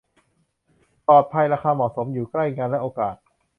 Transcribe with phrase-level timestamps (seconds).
[1.07, 3.15] ปลอดภัย ราคาเหมาะสม อยู่ใกล้งานและโอกาส